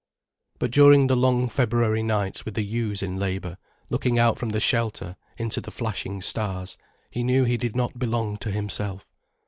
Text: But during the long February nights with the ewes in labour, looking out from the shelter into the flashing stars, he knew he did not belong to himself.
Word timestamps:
But 0.57 0.71
during 0.71 1.05
the 1.05 1.15
long 1.15 1.47
February 1.47 2.01
nights 2.01 2.43
with 2.43 2.55
the 2.55 2.63
ewes 2.63 3.03
in 3.03 3.17
labour, 3.19 3.59
looking 3.91 4.17
out 4.17 4.39
from 4.39 4.49
the 4.49 4.59
shelter 4.59 5.15
into 5.37 5.61
the 5.61 5.69
flashing 5.69 6.23
stars, 6.23 6.75
he 7.11 7.23
knew 7.23 7.43
he 7.43 7.55
did 7.57 7.75
not 7.75 7.99
belong 7.99 8.37
to 8.37 8.49
himself. 8.49 9.07